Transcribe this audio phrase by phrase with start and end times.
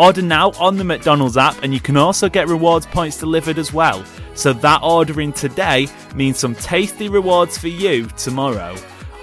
[0.00, 3.70] Order now on the McDonald's app, and you can also get rewards points delivered as
[3.70, 4.02] well.
[4.32, 8.74] So that ordering today means some tasty rewards for you tomorrow.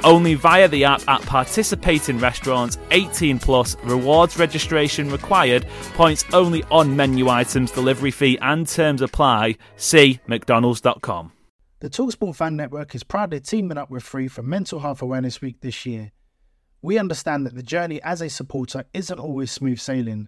[0.04, 6.96] Only via the app at participating restaurants, 18 plus, rewards registration required, points only on
[6.96, 9.58] menu items, delivery fee and terms apply.
[9.78, 11.32] See McDonald's.com.
[11.80, 15.60] The Talksport Fan Network is proudly teaming up with Free for Mental Health Awareness Week
[15.62, 16.12] this year.
[16.84, 20.28] We understand that the journey as a supporter isn't always smooth sailing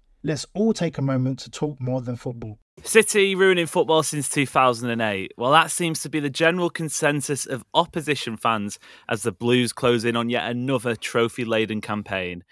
[0.23, 2.59] Let's all take a moment to talk more than football.
[2.83, 5.33] City ruining football since 2008.
[5.35, 8.77] Well, that seems to be the general consensus of opposition fans
[9.09, 12.43] as the Blues close in on yet another trophy laden campaign.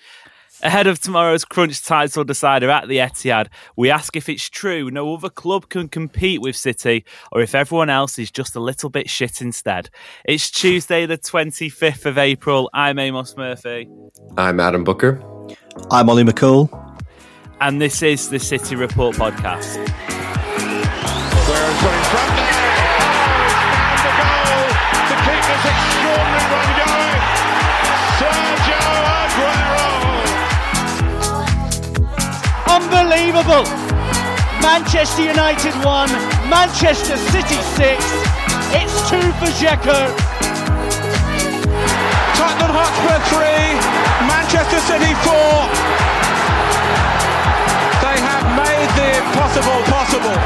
[0.63, 5.13] Ahead of tomorrow's crunch title decider at the Etihad, we ask if it's true no
[5.13, 9.11] other club can compete with City or if everyone else is just a little bit
[9.11, 9.91] shit instead.
[10.25, 12.69] It's Tuesday, the 25th of April.
[12.73, 13.87] I'm Amos Murphy.
[14.37, 15.21] I'm Adam Booker.
[15.91, 16.88] I'm Ollie McCoole
[17.61, 19.77] and this is the City Report podcast.
[32.69, 33.63] Unbelievable!
[34.61, 36.09] Manchester United 1,
[36.49, 38.05] Manchester City 6.
[38.71, 39.99] It's 2 for Dzeko.
[42.35, 46.18] Tottenham Hotspur 3, Manchester City 4
[48.99, 50.37] the impossible possible.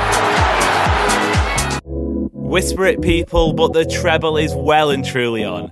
[2.33, 5.71] Whisper it, people, but the treble is well and truly on.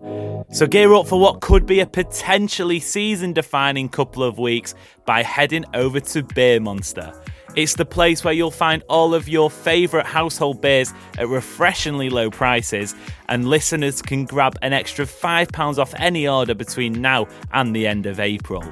[0.52, 4.74] So gear up for what could be a potentially season defining couple of weeks
[5.06, 7.14] by heading over to Beer Monster.
[7.56, 12.32] It's the place where you'll find all of your favourite household beers at refreshingly low
[12.32, 12.96] prices,
[13.28, 18.06] and listeners can grab an extra £5 off any order between now and the end
[18.06, 18.64] of April.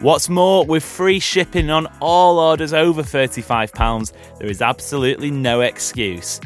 [0.00, 6.40] What's more, with free shipping on all orders over £35, there is absolutely no excuse.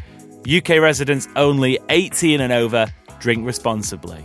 [0.51, 2.87] UK residents only 18 and over.
[3.21, 4.25] Drink responsibly.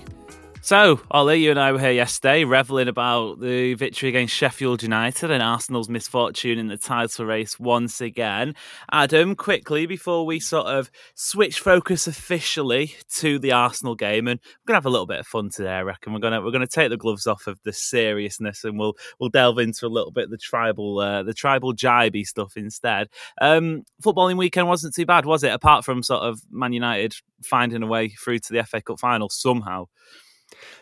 [0.61, 5.31] So, Ollie, you and I were here yesterday revelling about the victory against Sheffield United
[5.31, 8.53] and Arsenal's misfortune in the title race once again.
[8.91, 14.67] Adam, quickly, before we sort of switch focus officially to the Arsenal game, and we're
[14.67, 16.11] gonna have a little bit of fun today, I reckon.
[16.11, 19.59] We're gonna we're gonna take the gloves off of the seriousness and we'll we'll delve
[19.59, 23.07] into a little bit of the tribal uh, the tribal jibey stuff instead.
[23.39, 25.53] Um, footballing weekend wasn't too bad, was it?
[25.53, 29.29] Apart from sort of Man United finding a way through to the FA Cup final
[29.29, 29.85] somehow.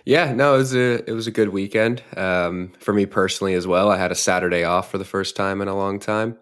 [0.06, 3.66] Yeah, no, it was a it was a good weekend um, for me personally as
[3.66, 3.90] well.
[3.90, 6.38] I had a Saturday off for the first time in a long time,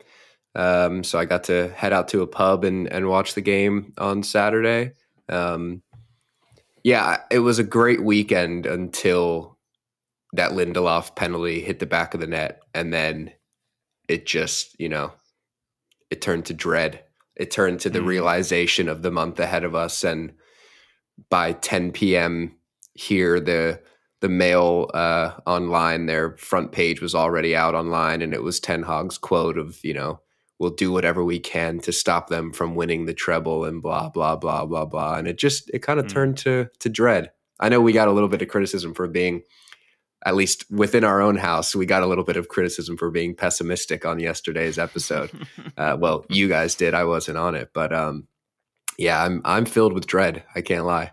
[0.53, 3.93] um, so I got to head out to a pub and and watch the game
[3.97, 4.91] on Saturday.
[5.29, 5.81] Um,
[6.83, 9.57] yeah, it was a great weekend until
[10.33, 13.31] that Lindelof penalty hit the back of the net, and then
[14.09, 15.13] it just you know
[16.09, 17.01] it turned to dread.
[17.37, 18.07] It turned to the mm.
[18.07, 20.33] realization of the month ahead of us, and
[21.29, 22.55] by 10 p.m
[22.93, 23.81] here the
[24.21, 28.83] the mail uh, online their front page was already out online and it was ten
[28.83, 30.21] Hag's quote of you know
[30.59, 34.35] we'll do whatever we can to stop them from winning the treble and blah blah
[34.35, 35.15] blah blah blah.
[35.15, 36.09] And it just it kind of mm.
[36.09, 37.31] turned to to dread.
[37.59, 39.43] I know we got a little bit of criticism for being
[40.25, 43.35] at least within our own house we got a little bit of criticism for being
[43.35, 45.29] pessimistic on yesterday's episode.
[45.75, 48.27] Uh, well you guys did i wasn't on it but um
[48.99, 51.11] yeah i'm i'm filled with dread i can't lie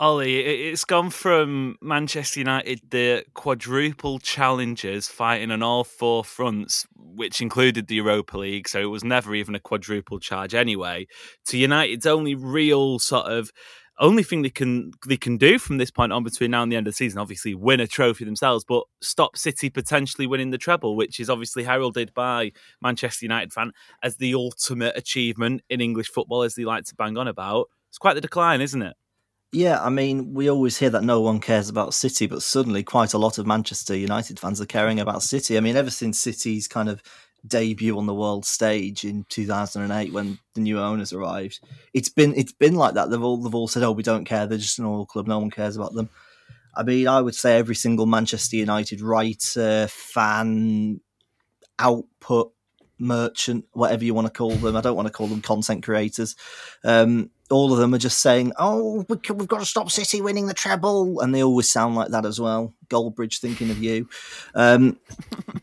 [0.00, 7.40] Ollie, it's gone from Manchester United, the quadruple challengers fighting on all four fronts, which
[7.40, 11.08] included the Europa League, so it was never even a quadruple charge anyway,
[11.46, 13.50] to United's only real sort of
[13.98, 16.76] only thing they can they can do from this point on between now and the
[16.76, 20.58] end of the season, obviously win a trophy themselves, but stop City potentially winning the
[20.58, 23.72] treble, which is obviously heralded by Manchester United fan
[24.04, 27.66] as the ultimate achievement in English football, as they like to bang on about.
[27.88, 28.94] It's quite the decline, isn't it?
[29.52, 33.14] Yeah, I mean, we always hear that no one cares about City, but suddenly quite
[33.14, 35.56] a lot of Manchester United fans are caring about City.
[35.56, 37.02] I mean, ever since City's kind of
[37.46, 41.60] debut on the world stage in 2008 when the new owners arrived,
[41.94, 43.08] it's been it's been like that.
[43.08, 44.46] They've all they've all said, "Oh, we don't care.
[44.46, 45.26] They're just an oil club.
[45.26, 46.10] No one cares about them."
[46.76, 51.00] I mean, I would say every single Manchester United writer, fan,
[51.78, 52.52] output
[52.98, 54.76] merchant, whatever you want to call them.
[54.76, 56.36] I don't want to call them content creators.
[56.84, 60.46] Um, all of them are just saying, "Oh, we have got to stop City winning
[60.46, 62.74] the treble," and they always sound like that as well.
[62.88, 64.08] Goldbridge thinking of you,
[64.54, 64.98] um,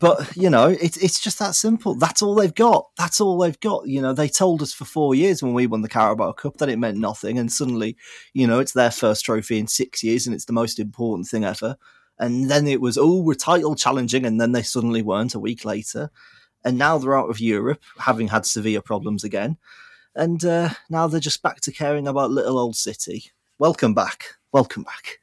[0.00, 1.94] but you know, it's it's just that simple.
[1.94, 2.88] That's all they've got.
[2.98, 3.86] That's all they've got.
[3.86, 6.68] You know, they told us for four years when we won the Carabao Cup that
[6.68, 7.96] it meant nothing, and suddenly,
[8.32, 11.44] you know, it's their first trophy in six years, and it's the most important thing
[11.44, 11.76] ever.
[12.18, 15.64] And then it was, oh, we're title challenging, and then they suddenly weren't a week
[15.64, 16.10] later,
[16.66, 19.56] and now they're out of Europe, having had severe problems again
[20.16, 23.30] and uh, now they're just back to caring about little old City.
[23.58, 24.24] Welcome back.
[24.50, 25.18] Welcome back.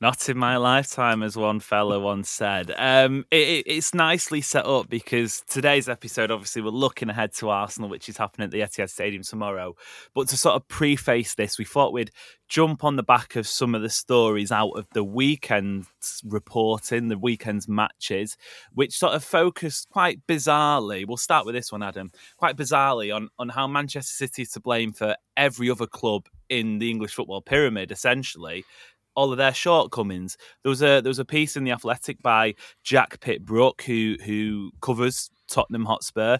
[0.00, 2.72] Not in my lifetime, as one fellow once said.
[2.78, 7.88] Um, it, it's nicely set up because today's episode, obviously, we're looking ahead to Arsenal,
[7.88, 9.74] which is happening at the Etihad Stadium tomorrow.
[10.14, 12.12] But to sort of preface this, we thought we'd
[12.46, 15.88] jump on the back of some of the stories out of the weekend's
[16.24, 18.36] reporting, the weekend's matches,
[18.72, 21.08] which sort of focused quite bizarrely.
[21.08, 22.12] We'll start with this one, Adam.
[22.36, 26.78] Quite bizarrely on on how Manchester City is to blame for every other club in
[26.78, 28.64] the English football pyramid, essentially
[29.18, 30.36] all of their shortcomings.
[30.62, 32.54] There was a there was a piece in the Athletic by
[32.84, 36.38] Jack Pitt-Brooke who who covers Tottenham Hotspur.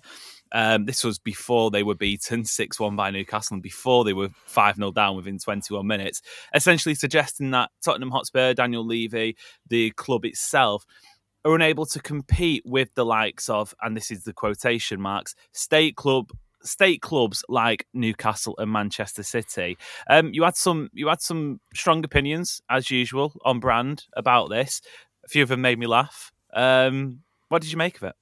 [0.52, 4.28] Um, this was before they were beaten 6 1 by Newcastle and before they were
[4.46, 6.22] 5 0 down within 21 minutes,
[6.54, 9.36] essentially suggesting that Tottenham Hotspur, Daniel Levy,
[9.69, 10.86] the club itself,
[11.44, 15.96] are unable to compete with the likes of, and this is the quotation marks, state
[15.96, 16.30] club
[16.62, 19.76] state clubs like Newcastle and Manchester City.
[20.08, 24.81] Um, you had some you had some strong opinions as usual on brand about this.
[25.25, 26.32] A few of them made me laugh.
[26.55, 28.14] Um, what did you make of it?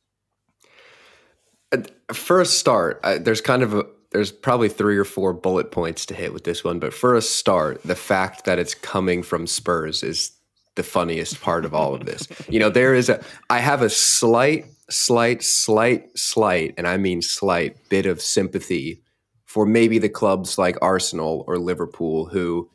[1.72, 6.32] A start, there's kind of a there's probably three or four bullet points to hit
[6.32, 10.32] with this one, but for a start, the fact that it's coming from Spurs is
[10.76, 12.28] the funniest part of all of this.
[12.48, 17.22] you know, there is a I have a slight slight, slight, slight, and I mean
[17.22, 19.02] slight bit of sympathy
[19.44, 22.70] for maybe the clubs like Arsenal or Liverpool who,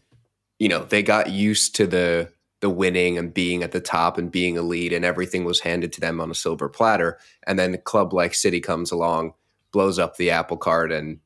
[0.59, 4.31] you know, they got used to the the winning and being at the top and
[4.31, 7.17] being elite and everything was handed to them on a silver platter.
[7.47, 9.33] And then a club like City comes along,
[9.71, 11.19] blows up the apple cart and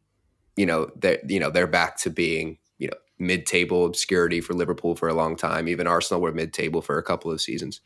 [0.56, 2.57] you know, they're, you know, they're back to being,
[3.19, 5.67] mid-table obscurity for Liverpool for a long time.
[5.67, 7.81] Even Arsenal were mid-table for a couple of seasons.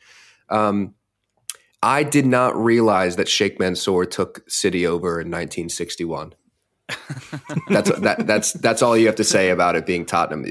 [0.49, 0.95] Um,
[1.81, 6.33] I did not realize that Sheikh Mansour took City over in 1961.
[7.69, 10.43] that's that, that's that's all you have to say about it being Tottenham.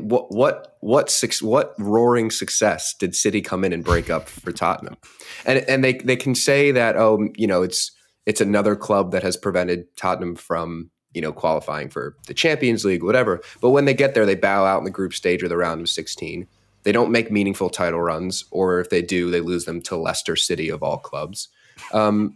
[0.00, 4.96] What what what what roaring success did City come in and break up for Tottenham?
[5.44, 7.92] And and they they can say that oh you know it's
[8.24, 13.02] it's another club that has prevented Tottenham from you know qualifying for the Champions League
[13.02, 13.40] whatever.
[13.60, 15.80] But when they get there, they bow out in the group stage or the round
[15.80, 16.46] of 16.
[16.84, 20.34] They don't make meaningful title runs, or if they do, they lose them to Leicester
[20.36, 21.48] City of all clubs.
[21.92, 22.34] Um,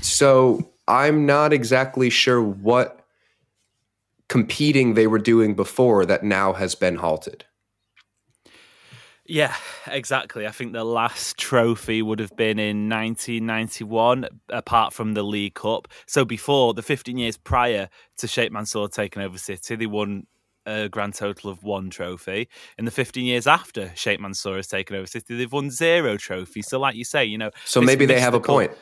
[0.00, 3.00] so I'm not exactly sure what
[4.28, 7.44] competing they were doing before that now has been halted.
[9.28, 9.54] Yeah,
[9.86, 10.46] exactly.
[10.46, 15.88] I think the last trophy would have been in 1991, apart from the League Cup.
[16.06, 20.26] So before the 15 years prior to Sheikh Mansour taking over City, they won
[20.64, 22.48] a grand total of one trophy.
[22.78, 26.68] In the 15 years after Sheikh Mansour has taken over City, they've won zero trophies.
[26.68, 27.50] So, like you say, you know.
[27.64, 28.72] So maybe they have a point.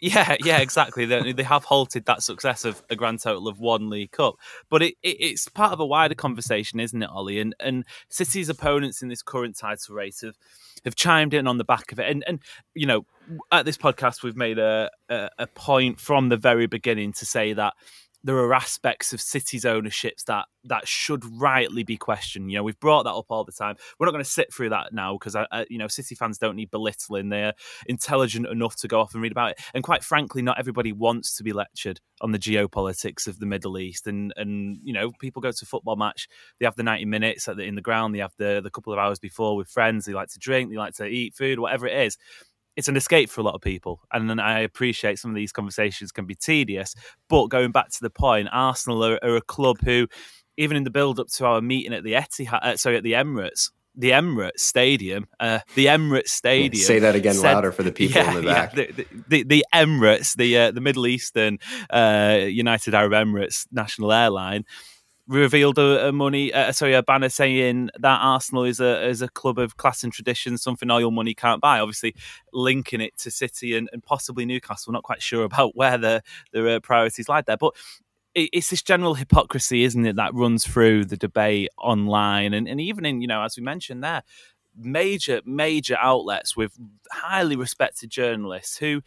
[0.00, 1.04] Yeah, yeah, exactly.
[1.06, 4.34] they, they have halted that success of a grand total of one League Cup,
[4.68, 7.40] but it, it, it's part of a wider conversation, isn't it, Ollie?
[7.40, 10.36] And and City's opponents in this current title race have
[10.84, 12.10] have chimed in on the back of it.
[12.10, 12.40] And and
[12.74, 13.06] you know,
[13.52, 17.52] at this podcast, we've made a, a, a point from the very beginning to say
[17.52, 17.74] that
[18.24, 22.50] there are aspects of City's ownerships that that should rightly be questioned.
[22.50, 23.76] You know, we've brought that up all the time.
[23.98, 26.38] We're not going to sit through that now because I, I, you know, City fans
[26.38, 27.28] don't need belittling.
[27.28, 27.52] They're
[27.86, 29.60] intelligent enough to go off and read about it.
[29.74, 33.78] And quite frankly, not everybody wants to be lectured on the geopolitics of the Middle
[33.78, 34.06] East.
[34.06, 36.26] And and you know, people go to a football match.
[36.58, 38.14] They have the ninety minutes in the ground.
[38.14, 40.06] They have the the couple of hours before with friends.
[40.06, 40.70] They like to drink.
[40.70, 42.16] They like to eat food, whatever it is
[42.76, 44.00] it's an escape for a lot of people.
[44.12, 46.94] And I appreciate some of these conversations can be tedious.
[47.28, 50.08] But going back to the point, Arsenal are, are a club who
[50.56, 53.12] even in the build up to our meeting at the Etihad, uh, sorry, at the
[53.12, 56.84] Emirates, the Emirates Stadium, uh, the Emirates Stadium.
[56.84, 58.76] Say that again said, louder for the people yeah, in the back.
[58.76, 61.58] Yeah, the, the, the, Emirates, the uh, the Middle Eastern
[61.90, 64.64] uh, United Arab Emirates national airline,
[65.26, 69.28] revealed a, a money, uh, sorry, a banner saying that Arsenal is a is a
[69.28, 71.80] club of class and tradition, something all your money can't buy.
[71.80, 72.14] Obviously,
[72.52, 74.92] linking it to City and, and possibly Newcastle.
[74.92, 77.74] Not quite sure about where the the uh, priorities lie there, but
[78.34, 83.06] it's this general hypocrisy, isn't it, that runs through the debate online and, and even
[83.06, 84.22] in, you know, as we mentioned there,
[84.76, 86.76] major, major outlets with
[87.12, 89.02] highly respected journalists who,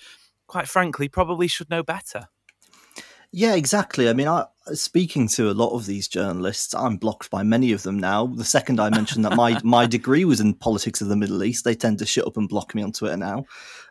[0.48, 2.30] quite frankly, probably should know better.
[3.32, 4.10] Yeah, exactly.
[4.10, 7.84] I mean, I, speaking to a lot of these journalists, I'm blocked by many of
[7.84, 8.28] them now.
[8.28, 11.66] The second I mentioned that my, my degree was in politics of the Middle East,
[11.66, 13.46] they tend to shut up and block me on Twitter now.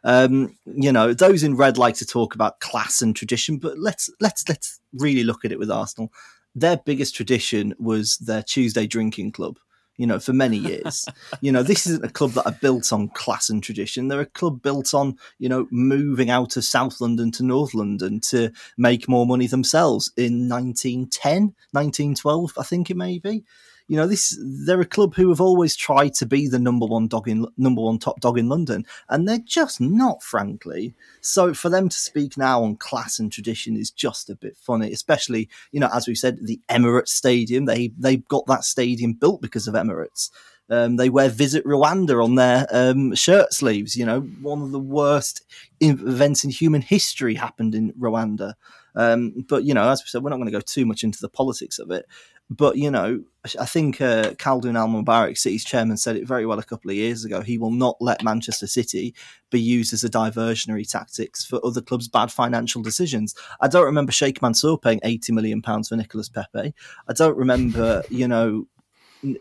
[0.04, 4.08] Um, you know, those in red like to talk about class and tradition, but let's
[4.20, 6.12] let's let's really look at it with Arsenal.
[6.54, 9.58] Their biggest tradition was their Tuesday drinking club
[9.96, 11.06] you know, for many years.
[11.40, 14.08] you know, this isn't a club that are built on class and tradition.
[14.08, 18.20] They're a club built on, you know, moving out of South London to North London
[18.20, 23.44] to make more money themselves in 1910, 1912, I think it may be.
[23.88, 27.06] You know, this they're a club who have always tried to be the number one
[27.06, 30.94] dog in number one top dog in London, and they're just not, frankly.
[31.20, 34.92] So for them to speak now on class and tradition is just a bit funny,
[34.92, 37.66] especially you know, as we said, the Emirates Stadium.
[37.66, 40.30] They they got that stadium built because of Emirates.
[40.68, 43.94] Um, they wear "Visit Rwanda" on their um, shirt sleeves.
[43.94, 45.42] You know, one of the worst
[45.80, 48.54] events in human history happened in Rwanda.
[48.96, 51.20] Um, but you know, as we said, we're not going to go too much into
[51.20, 52.06] the politics of it.
[52.48, 53.24] But you know,
[53.58, 56.96] I think uh, Khaldoon Al Mubarak, City's chairman, said it very well a couple of
[56.96, 57.40] years ago.
[57.40, 59.14] He will not let Manchester City
[59.50, 63.34] be used as a diversionary tactics for other clubs' bad financial decisions.
[63.60, 66.72] I don't remember Sheikh Mansour paying eighty million pounds for Nicolas Pepe.
[67.08, 68.68] I don't remember, you know,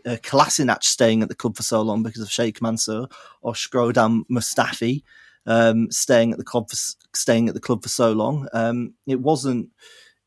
[0.04, 0.16] uh,
[0.80, 3.06] staying at the club for so long because of Sheikh Mansour
[3.40, 5.02] or Shkodran Mustafi
[5.46, 6.76] um, staying at the club for
[7.14, 8.48] staying at the club for so long.
[8.52, 9.70] Um, it wasn't.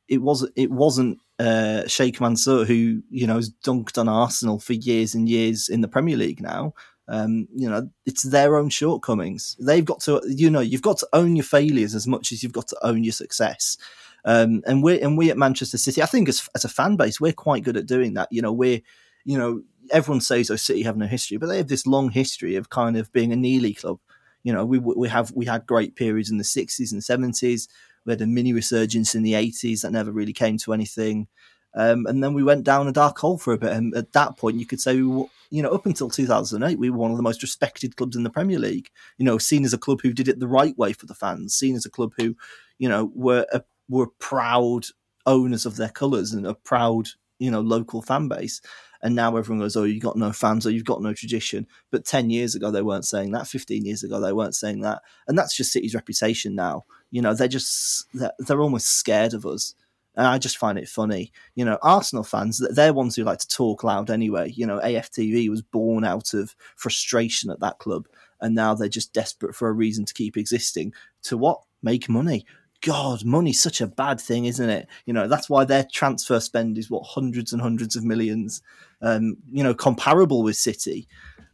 [0.08, 0.54] It wasn't.
[0.56, 5.28] It wasn't uh, Sheikh Mansour, who you know has dunked on Arsenal for years and
[5.28, 6.74] years in the Premier League now.
[7.08, 9.58] Um, you know, it's their own shortcomings.
[9.60, 12.54] They've got to, you know, you've got to own your failures as much as you've
[12.54, 13.78] got to own your success.
[14.26, 17.20] Um, and we and we at Manchester City, I think as, as a fan base,
[17.20, 18.28] we're quite good at doing that.
[18.32, 18.82] You know, we're,
[19.26, 22.56] you know, everyone says, "Oh, City have no history," but they have this long history
[22.56, 24.00] of kind of being a Neely club.
[24.44, 27.68] You know, we we have we had great periods in the sixties and seventies.
[28.06, 31.28] We had a mini resurgence in the 80s that never really came to anything.
[31.76, 33.72] Um, and then we went down a dark hole for a bit.
[33.72, 36.90] And at that point, you could say, we were, you know, up until 2008, we
[36.90, 38.90] were one of the most respected clubs in the Premier League.
[39.18, 41.54] You know, seen as a club who did it the right way for the fans,
[41.54, 42.36] seen as a club who,
[42.80, 44.86] you know, were a, were proud
[45.26, 48.62] owners of their colours and a proud, you know, local fan base.
[49.02, 52.06] And now everyone goes, "Oh, you've got no fans, or you've got no tradition." But
[52.06, 53.48] ten years ago, they weren't saying that.
[53.48, 55.02] Fifteen years ago, they weren't saying that.
[55.28, 56.86] And that's just City's reputation now.
[57.12, 59.74] You know, they're just they're, they're almost scared of us.
[60.16, 61.32] And I just find it funny.
[61.56, 64.52] You know, Arsenal fans, they're ones who like to talk loud anyway.
[64.54, 68.08] You know, AFTV was born out of frustration at that club.
[68.42, 70.94] And now they're just desperate for a reason to keep existing.
[71.24, 71.62] To what?
[71.82, 72.46] Make money.
[72.82, 74.88] God, money's such a bad thing, isn't it?
[75.06, 78.62] You know, that's why their transfer spend is what hundreds and hundreds of millions,
[79.02, 81.08] um, you know, comparable with City.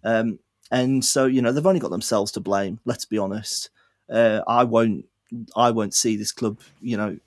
[0.04, 0.40] Um,
[0.72, 3.70] and so, you know, they've only got themselves to blame, let's be honest.
[4.10, 5.06] Uh, I won't
[5.56, 7.18] I won't see this club, you know,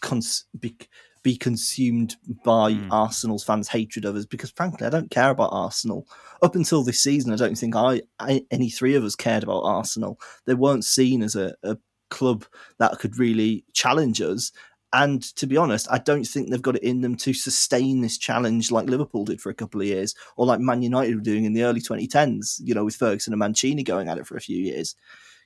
[0.00, 0.76] cons- be,
[1.22, 2.88] be consumed by mm.
[2.90, 6.06] Arsenal's fans' hatred of us because, frankly, I don't care about Arsenal.
[6.42, 9.62] Up until this season, I don't think I, I any three of us cared about
[9.62, 10.18] Arsenal.
[10.44, 11.78] They weren't seen as a, a
[12.14, 12.44] club
[12.78, 14.52] that could really challenge us.
[14.92, 18.16] And to be honest, I don't think they've got it in them to sustain this
[18.16, 21.44] challenge like Liverpool did for a couple of years, or like Man United were doing
[21.44, 24.40] in the early 2010s, you know, with Ferguson and Mancini going at it for a
[24.40, 24.94] few years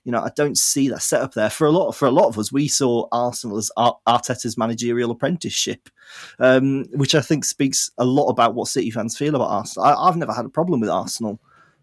[0.05, 1.93] you know, I don't see that setup there for a lot.
[1.93, 5.91] For a lot of us, we saw Arsenal as Arteta's managerial apprenticeship,
[6.39, 9.87] um, which I think speaks a lot about what City fans feel about Arsenal.
[9.87, 11.39] I, I've never had a problem with Arsenal,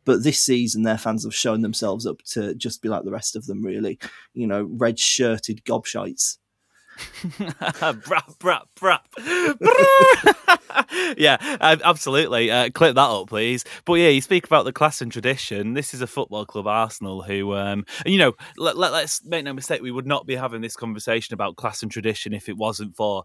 [0.05, 3.35] but this season their fans have shown themselves up to just be like the rest
[3.35, 3.63] of them.
[3.63, 3.99] Really,
[4.33, 6.37] you know, red shirted gobshites.
[6.97, 9.03] brap, brap, brap.
[11.17, 12.51] yeah, absolutely.
[12.51, 13.65] Uh, clip that up, please.
[13.85, 15.73] But yeah, you speak about the class and tradition.
[15.73, 19.43] This is a football club, Arsenal, who, um, and you know, let, let, let's make
[19.43, 22.57] no mistake, we would not be having this conversation about class and tradition if it
[22.57, 23.23] wasn't for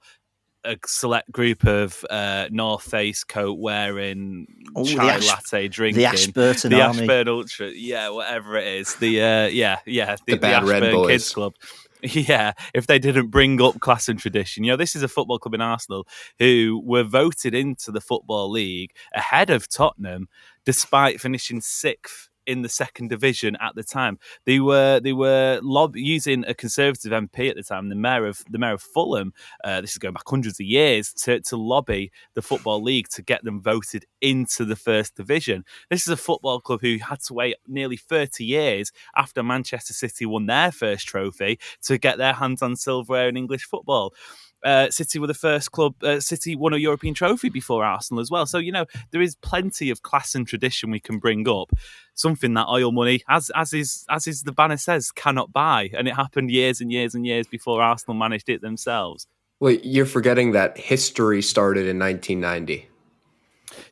[0.64, 6.07] a select group of uh, North Face coat wearing, oh, chai Ash- latte drinking, the
[6.07, 7.00] Ashburton the Army.
[7.00, 11.33] Ashburn Ultra, yeah, whatever it is, the uh, yeah, yeah, the, the, the Ashburn Kids
[11.33, 11.55] Club
[12.02, 14.64] Yeah, if they didn't bring up class and tradition.
[14.64, 16.07] You know, this is a football club in Arsenal
[16.38, 20.29] who were voted into the Football League ahead of Tottenham
[20.64, 24.19] despite finishing sixth in the second division at the time.
[24.47, 28.43] They were they were lob- using a conservative MP at the time, the mayor of
[28.51, 29.33] the mayor of Fulham.
[29.65, 33.23] Uh, this is going back hundreds of years to to lobby the football league to
[33.23, 35.65] get them voted into the first division.
[35.89, 40.27] This is a football club who had to wait nearly thirty years after Manchester City
[40.27, 44.15] won their first trophy to get their hands on silverware in English football
[44.64, 45.95] uh, City were the first club.
[46.02, 48.47] Uh, City won a European trophy before Arsenal as well.
[48.47, 51.71] So you know there is plenty of class and tradition we can bring up.
[52.14, 56.07] Something that oil money, as as is as is the banner says, cannot buy, and
[56.09, 59.26] it happened years and years and years before Arsenal managed it themselves.
[59.61, 62.88] Well, you're forgetting that history started in 1990.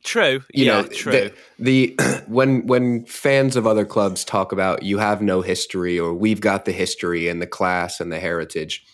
[0.03, 0.43] True.
[0.53, 1.11] You yeah, know, true.
[1.11, 1.33] The,
[1.97, 6.41] the when when fans of other clubs talk about you have no history or we've
[6.41, 8.85] got the history and the class and the heritage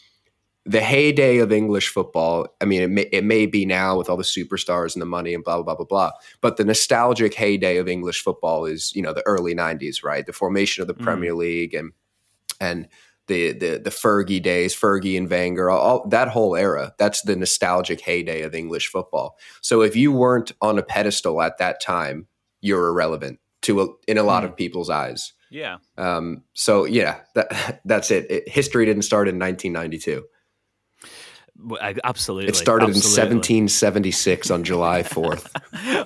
[0.65, 2.47] the heyday of English football.
[2.59, 5.33] I mean, it may, it may be now with all the superstars and the money
[5.33, 6.11] and blah, blah, blah, blah, blah.
[6.41, 10.25] But the nostalgic heyday of English football is, you know, the early 90s, right?
[10.25, 11.03] The formation of the mm.
[11.03, 11.91] Premier League and,
[12.59, 12.87] and,
[13.27, 16.93] the, the the Fergie days, Fergie and Wenger, all that whole era.
[16.99, 19.39] That's the nostalgic heyday of English football.
[19.61, 22.27] So if you weren't on a pedestal at that time,
[22.61, 24.47] you're irrelevant to a, in a lot mm.
[24.47, 25.33] of people's eyes.
[25.49, 25.77] Yeah.
[25.97, 26.43] Um.
[26.53, 28.29] So yeah, that that's it.
[28.29, 28.47] it.
[28.47, 30.23] History didn't start in 1992.
[32.03, 32.49] Absolutely.
[32.49, 33.47] It started absolutely.
[33.57, 35.49] in 1776 on July 4th.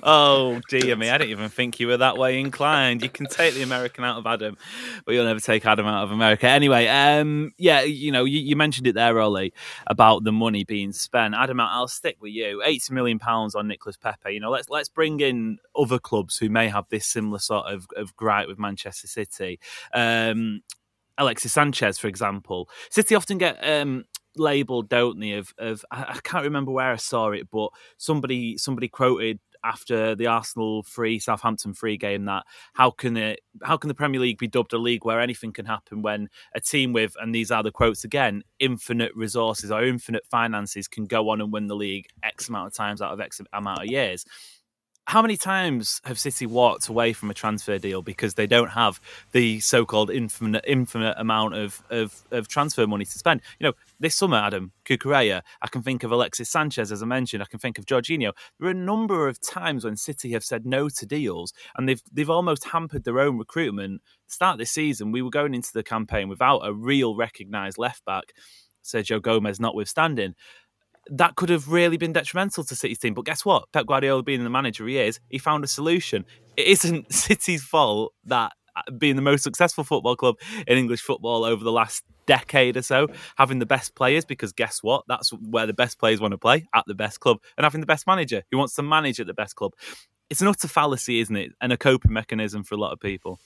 [0.02, 1.10] oh, dear me.
[1.10, 3.02] I didn't even think you were that way inclined.
[3.02, 4.56] You can take the American out of Adam,
[5.04, 6.46] but you'll never take Adam out of America.
[6.46, 9.52] Anyway, um, yeah, you know, you, you mentioned it there, Ollie,
[9.88, 11.34] about the money being spent.
[11.34, 12.62] Adam, I'll stick with you.
[12.64, 14.32] 80 million pounds on Nicolas Pepe.
[14.32, 17.86] You know, let's let's bring in other clubs who may have this similar sort of,
[17.96, 19.58] of gripe with Manchester City.
[19.92, 20.62] Um,
[21.20, 22.68] Alexis Sanchez, for example.
[22.90, 24.04] City often get um,
[24.40, 25.32] label, don't they?
[25.32, 30.26] Of of I, can't remember where I saw it, but somebody somebody quoted after the
[30.26, 34.48] Arsenal free Southampton free game that how can it how can the Premier League be
[34.48, 37.70] dubbed a league where anything can happen when a team with and these are the
[37.70, 42.48] quotes again infinite resources or infinite finances can go on and win the league X
[42.48, 44.24] amount of times out of X amount of years
[45.10, 49.00] how many times have City walked away from a transfer deal because they don't have
[49.32, 53.40] the so-called infinite, infinite amount of, of, of transfer money to spend?
[53.58, 57.42] You know, this summer, Adam Cucurella, I can think of Alexis Sanchez, as I mentioned.
[57.42, 58.30] I can think of Jorginho.
[58.60, 62.02] There are a number of times when City have said no to deals, and they've
[62.12, 64.02] they've almost hampered their own recruitment.
[64.28, 68.32] Start this season, we were going into the campaign without a real recognised left back.
[68.84, 70.36] Sergio Gomez notwithstanding
[71.08, 73.14] that could have really been detrimental to City's team.
[73.14, 73.70] But guess what?
[73.72, 76.24] Pep Guardiola, being the manager he is, he found a solution.
[76.56, 80.36] It isn't City's fault that uh, being the most successful football club
[80.66, 84.82] in English football over the last decade or so, having the best players, because guess
[84.82, 85.04] what?
[85.08, 87.86] That's where the best players want to play at the best club, and having the
[87.86, 89.72] best manager who wants to manage at the best club.
[90.28, 91.52] It's an utter fallacy, isn't it?
[91.60, 93.40] And a coping mechanism for a lot of people.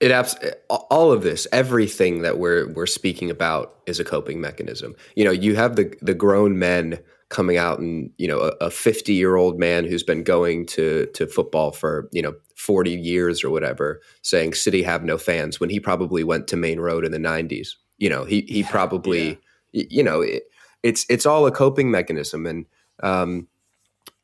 [0.00, 0.36] It abs-
[0.68, 4.94] all of this, everything that we're we're speaking about is a coping mechanism.
[5.14, 6.98] You know, you have the the grown men
[7.32, 11.26] coming out and you know a 50 year old man who's been going to to
[11.26, 15.80] football for you know 40 years or whatever saying city have no fans when he
[15.80, 19.40] probably went to main road in the 90s you know he he probably
[19.72, 19.84] yeah.
[19.88, 20.42] you know it,
[20.82, 22.66] it's it's all a coping mechanism and
[23.02, 23.48] um,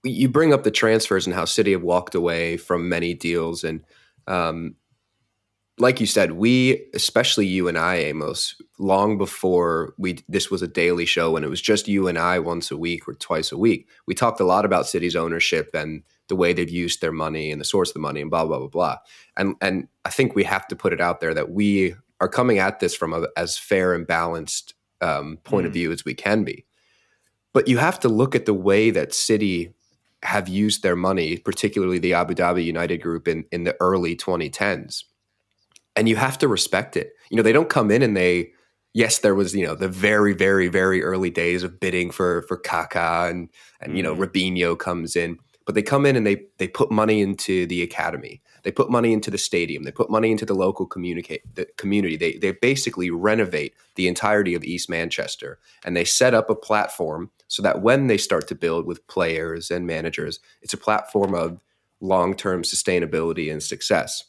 [0.04, 3.82] you bring up the transfers and how city have walked away from many deals and
[4.26, 4.74] um,
[5.80, 10.68] like you said, we, especially you and I, Amos, long before we this was a
[10.68, 13.58] daily show and it was just you and I once a week or twice a
[13.58, 17.50] week, we talked a lot about City's ownership and the way they've used their money
[17.50, 18.96] and the source of the money and blah blah blah blah.
[19.36, 22.58] And and I think we have to put it out there that we are coming
[22.58, 25.68] at this from a as fair and balanced um, point mm.
[25.68, 26.64] of view as we can be.
[27.54, 29.74] But you have to look at the way that City
[30.24, 35.04] have used their money, particularly the Abu Dhabi United Group in in the early 2010s
[35.96, 37.12] and you have to respect it.
[37.30, 38.52] You know, they don't come in and they
[38.94, 42.60] yes, there was, you know, the very, very, very early days of bidding for for
[42.60, 43.48] Kaká and
[43.80, 44.22] and you know, mm-hmm.
[44.22, 48.42] Robinho comes in, but they come in and they they put money into the academy.
[48.64, 49.84] They put money into the stadium.
[49.84, 52.16] They put money into the local communicate the community.
[52.16, 57.30] They they basically renovate the entirety of East Manchester and they set up a platform
[57.46, 61.60] so that when they start to build with players and managers, it's a platform of
[62.00, 64.24] long-term sustainability and success.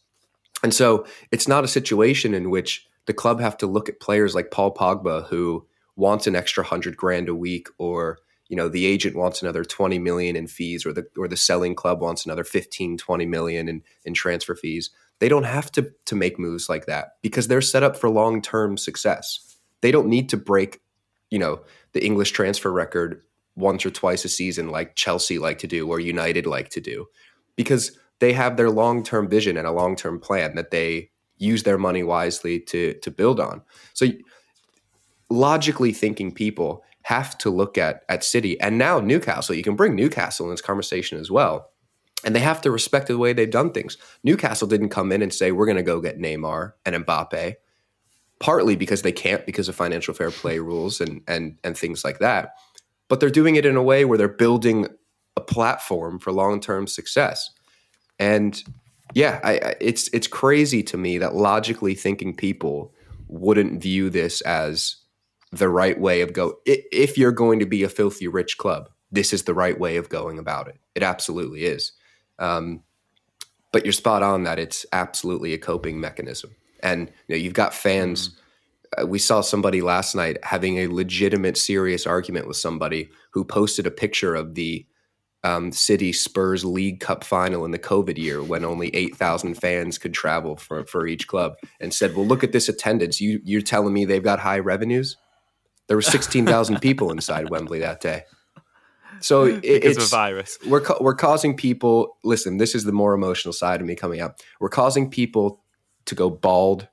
[0.63, 4.35] And so it's not a situation in which the club have to look at players
[4.35, 8.85] like Paul Pogba who wants an extra 100 grand a week or you know the
[8.85, 12.43] agent wants another 20 million in fees or the or the selling club wants another
[12.43, 14.89] 15 20 million in in transfer fees.
[15.19, 18.77] They don't have to to make moves like that because they're set up for long-term
[18.77, 19.57] success.
[19.81, 20.81] They don't need to break,
[21.29, 21.61] you know,
[21.93, 23.21] the English transfer record
[23.55, 27.07] once or twice a season like Chelsea like to do or United like to do
[27.55, 32.03] because they have their long-term vision and a long-term plan that they use their money
[32.03, 33.61] wisely to to build on.
[33.93, 34.07] So
[35.29, 39.55] logically thinking people have to look at at City and now Newcastle.
[39.55, 41.71] You can bring Newcastle in this conversation as well.
[42.25, 43.97] And they have to respect the way they've done things.
[44.23, 47.55] Newcastle didn't come in and say, we're going to go get Neymar and Mbappe,
[48.39, 52.19] partly because they can't because of financial fair play rules and, and, and things like
[52.19, 52.55] that.
[53.07, 54.87] But they're doing it in a way where they're building
[55.37, 57.49] a platform for long term success.
[58.19, 58.61] And
[59.13, 62.93] yeah, I, it's it's crazy to me that logically thinking people
[63.27, 64.97] wouldn't view this as
[65.51, 66.59] the right way of go.
[66.65, 70.09] If you're going to be a filthy rich club, this is the right way of
[70.09, 70.79] going about it.
[70.95, 71.93] It absolutely is.
[72.37, 72.83] Um,
[73.71, 76.55] but you're spot on that it's absolutely a coping mechanism.
[76.81, 78.29] And you know, you've got fans.
[78.29, 79.03] Mm-hmm.
[79.03, 83.85] Uh, we saw somebody last night having a legitimate, serious argument with somebody who posted
[83.85, 84.85] a picture of the
[85.43, 90.13] um, City Spurs League Cup final in the COVID year when only 8,000 fans could
[90.13, 93.21] travel for, for each club and said, Well, look at this attendance.
[93.21, 95.17] You, you're telling me they've got high revenues?
[95.87, 98.23] There were 16,000 people inside Wembley that day.
[99.21, 100.57] So it, it's a virus.
[100.65, 104.39] We're, we're causing people, listen, this is the more emotional side of me coming up.
[104.59, 105.61] We're causing people
[106.05, 106.87] to go bald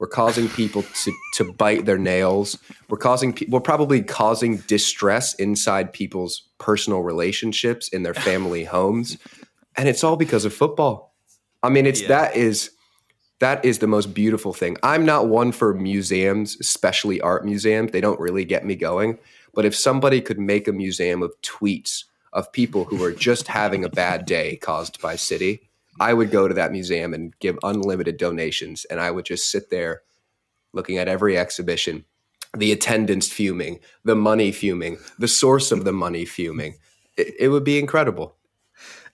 [0.00, 2.58] we're causing people to, to bite their nails.
[2.88, 9.18] We're causing we're probably causing distress inside people's personal relationships in their family homes,
[9.76, 11.14] and it's all because of football.
[11.62, 12.08] I mean, it's yeah.
[12.08, 12.70] that is
[13.40, 14.78] that is the most beautiful thing.
[14.82, 17.92] I'm not one for museums, especially art museums.
[17.92, 19.18] They don't really get me going.
[19.52, 23.84] But if somebody could make a museum of tweets of people who are just having
[23.84, 25.68] a bad day caused by City,
[26.00, 29.68] I would go to that museum and give unlimited donations, and I would just sit
[29.68, 30.02] there
[30.72, 32.06] looking at every exhibition,
[32.56, 36.76] the attendance fuming, the money fuming, the source of the money fuming.
[37.18, 38.34] It, it would be incredible.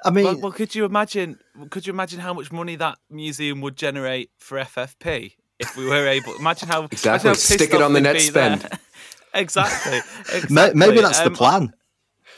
[0.04, 1.40] I mean, well, well, could you imagine?
[1.70, 6.06] Could you imagine how much money that museum would generate for FFP if we were
[6.06, 6.36] able?
[6.36, 8.68] Imagine how exactly imagine how stick it on the net spend.
[9.34, 10.00] exactly,
[10.32, 10.78] exactly.
[10.78, 11.74] Maybe that's um, the plan.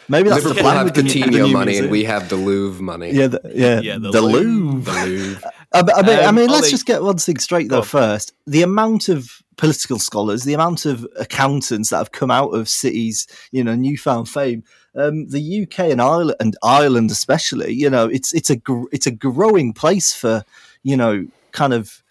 [0.08, 0.86] Maybe that's Liverpool the plan.
[0.86, 3.10] have Coutinho money and we have the Louvre money.
[3.10, 4.92] Yeah, the, yeah, yeah the, the Louvre.
[4.92, 5.52] The Louvre.
[5.72, 7.82] I, I mean, um, I mean let's Ollie, just get one thing straight though.
[7.82, 12.68] First, the amount of political scholars, the amount of accountants that have come out of
[12.68, 14.64] cities, you know, newfound fame.
[14.94, 19.06] Um, the UK and Ireland, and Ireland especially, you know, it's it's a gr- it's
[19.06, 20.42] a growing place for
[20.82, 22.02] you know kind of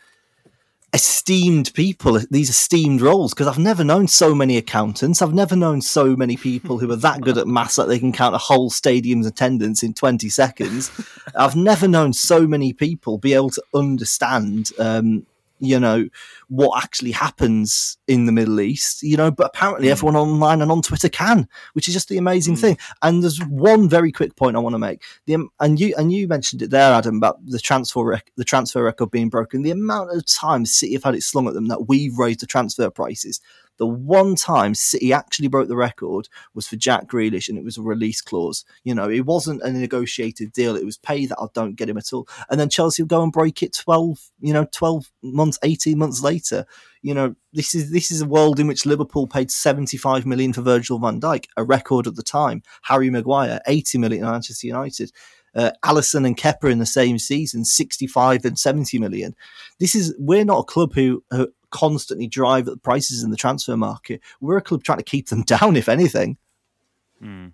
[0.93, 5.21] esteemed people, these esteemed roles, because I've never known so many accountants.
[5.21, 8.13] I've never known so many people who are that good at maths that they can
[8.13, 10.91] count a whole stadium's attendance in 20 seconds.
[11.35, 15.25] I've never known so many people be able to understand um,
[15.59, 16.07] you know
[16.49, 19.31] what actually happens in the Middle East, you know.
[19.31, 19.91] But apparently, mm.
[19.91, 22.59] everyone online and on Twitter can, which is just the amazing mm.
[22.59, 22.77] thing.
[23.01, 25.03] And there's one very quick point I want to make.
[25.25, 28.83] The and you and you mentioned it there, Adam, about the transfer rec- the transfer
[28.83, 29.61] record being broken.
[29.61, 32.45] The amount of times City have had it slung at them that we've raised the
[32.45, 33.41] transfer prices
[33.77, 37.77] the one time City actually broke the record was for Jack Grealish, and it was
[37.77, 38.65] a release clause.
[38.83, 41.97] You know, it wasn't a negotiated deal; it was pay that I don't get him
[41.97, 42.27] at all.
[42.49, 46.21] And then Chelsea will go and break it twelve, you know, twelve months, eighteen months
[46.21, 46.65] later.
[47.01, 50.53] You know, this is this is a world in which Liverpool paid seventy five million
[50.53, 52.63] for Virgil Van Dijk, a record at the time.
[52.83, 55.11] Harry Maguire, eighty million at Manchester United.
[55.55, 59.35] Uh, Alisson and Kepa in the same season, 65 and 70 million.
[59.79, 63.37] This is, we're not a club who, who constantly drive at the prices in the
[63.37, 64.21] transfer market.
[64.41, 66.37] We're a club trying to keep them down, if anything.
[67.21, 67.53] Mm.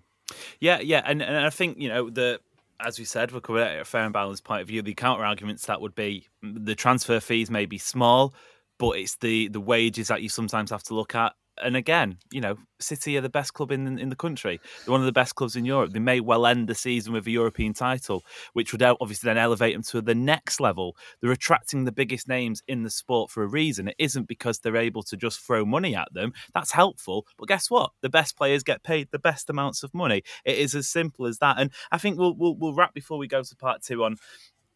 [0.60, 2.40] Yeah, yeah, and and I think you know the
[2.80, 4.82] as we said, we're coming at a fair and balanced point of view.
[4.82, 8.34] The counter arguments that would be the transfer fees may be small,
[8.78, 12.40] but it's the the wages that you sometimes have to look at and again, you
[12.40, 14.60] know, City are the best club in in the country.
[14.84, 15.92] They're one of the best clubs in Europe.
[15.92, 19.74] They may well end the season with a European title, which would obviously then elevate
[19.74, 20.96] them to the next level.
[21.20, 23.88] They're attracting the biggest names in the sport for a reason.
[23.88, 26.32] It isn't because they're able to just throw money at them.
[26.52, 27.92] That's helpful, but guess what?
[28.02, 30.22] The best players get paid the best amounts of money.
[30.44, 31.58] It is as simple as that.
[31.58, 34.16] And I think we'll we'll, we'll wrap before we go to part two on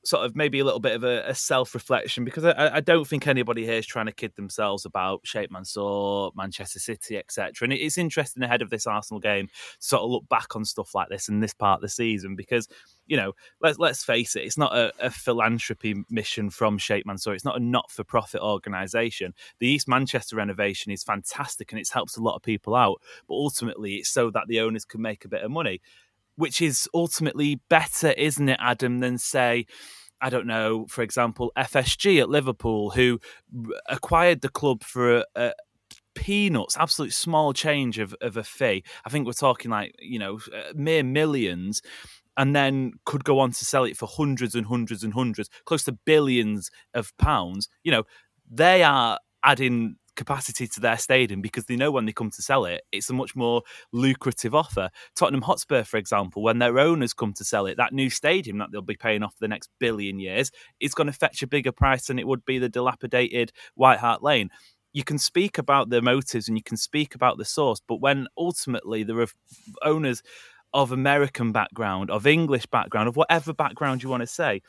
[0.08, 3.06] sort of maybe a little bit of a, a self reflection because I, I, don't
[3.06, 7.52] think anybody here is trying to kid themselves about Sheikh Mansour, Manchester City, etc.
[7.66, 10.94] And it's interesting ahead of this Arsenal game to sort of look back on stuff
[10.94, 12.68] like this in this part of the season because
[13.06, 17.34] you know let's let's face it, it's not a, a philanthropy mission from Sheikh Mansour.
[17.34, 19.34] It's not a not for profit organisation.
[19.58, 23.34] The East Manchester renovation is fantastic and it's helped a lot of people out, but
[23.34, 25.82] ultimately it's so that the owners can make a bit of money
[26.38, 29.66] which is ultimately better, isn't it, Adam, than say,
[30.20, 33.18] I don't know, for example, FSG at Liverpool, who
[33.88, 35.52] acquired the club for a, a
[36.14, 38.84] peanuts, absolute small change of, of a fee.
[39.04, 41.82] I think we're talking like, you know, uh, mere millions
[42.36, 45.82] and then could go on to sell it for hundreds and hundreds and hundreds, close
[45.84, 47.68] to billions of pounds.
[47.82, 48.04] You know,
[48.48, 52.66] they are adding capacity to their stadium because they know when they come to sell
[52.66, 54.90] it, it's a much more lucrative offer.
[55.16, 58.70] Tottenham Hotspur, for example, when their owners come to sell it, that new stadium that
[58.70, 60.50] they'll be paying off for the next billion years
[60.80, 64.22] is going to fetch a bigger price than it would be the dilapidated White Hart
[64.22, 64.50] Lane
[64.94, 68.26] you can speak about the motives and you can speak about the source, but when
[68.38, 69.28] ultimately there are
[69.82, 70.22] owners
[70.72, 74.62] of American background, of English background, of whatever background you want to say,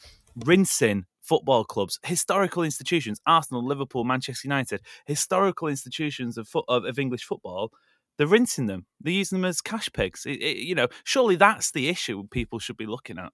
[0.45, 6.97] rinsing football clubs, historical institutions, Arsenal, Liverpool, Manchester United, historical institutions of, foot, of, of
[6.97, 7.71] English football,
[8.17, 8.87] they're rinsing them.
[8.99, 10.25] They're using them as cash pigs.
[10.25, 13.31] It, it, you know, surely that's the issue people should be looking at.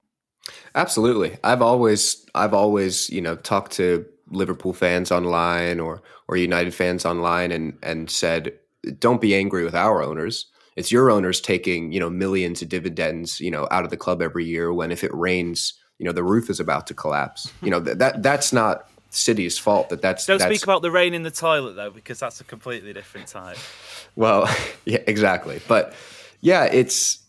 [0.75, 1.37] Absolutely.
[1.43, 7.05] I've always, I've always, you know, talked to Liverpool fans online or or United fans
[7.05, 8.53] online and and said,
[8.99, 10.47] don't be angry with our owners.
[10.75, 14.21] It's your owners taking you know millions of dividends you know out of the club
[14.21, 14.73] every year.
[14.73, 17.51] When if it rains, you know the roof is about to collapse.
[17.61, 19.89] You know that, that that's not City's fault.
[19.89, 22.43] That that's don't that's, speak about the rain in the toilet though, because that's a
[22.43, 23.57] completely different type.
[24.15, 24.53] Well,
[24.85, 25.61] yeah, exactly.
[25.67, 25.93] But
[26.41, 27.19] yeah, it's